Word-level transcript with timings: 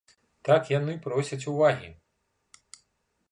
Так 0.47 0.69
яны 0.77 0.95
просяць 1.03 1.47
увагі. 1.51 1.91